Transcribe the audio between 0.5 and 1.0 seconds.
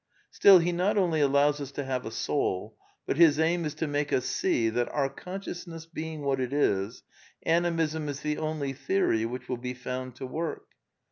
he not